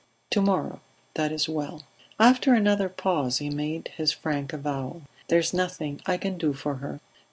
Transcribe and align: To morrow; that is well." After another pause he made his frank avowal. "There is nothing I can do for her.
To 0.31 0.41
morrow; 0.41 0.81
that 1.13 1.31
is 1.31 1.47
well." 1.47 1.83
After 2.19 2.55
another 2.55 2.89
pause 2.89 3.37
he 3.37 3.51
made 3.51 3.89
his 3.97 4.11
frank 4.11 4.51
avowal. 4.51 5.03
"There 5.27 5.37
is 5.37 5.53
nothing 5.53 6.01
I 6.07 6.17
can 6.17 6.39
do 6.39 6.53
for 6.53 6.77
her. 6.77 6.99